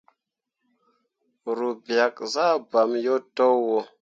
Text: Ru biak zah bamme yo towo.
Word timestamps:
Ru 1.57 1.69
biak 1.83 2.15
zah 2.33 2.53
bamme 2.69 2.97
yo 3.05 3.15
towo. 3.35 3.75